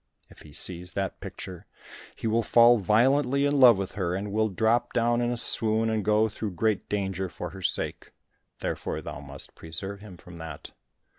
[0.31, 1.67] If he sees that picture,
[2.15, 5.91] he will fall violently in love with her, and will drop down in a swoon,
[5.91, 8.11] and go through great danger for her sake,
[8.61, 10.71] therefore thou must preserve him from that."